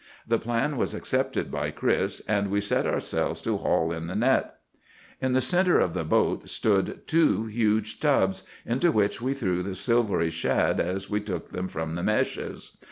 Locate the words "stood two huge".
6.49-7.99